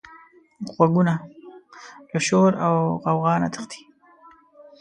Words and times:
غوږونه 0.73 1.13
له 2.11 2.19
شور 2.27 2.51
او 2.65 2.75
غوغا 3.03 3.35
نه 3.43 3.49
تښتي 3.53 3.81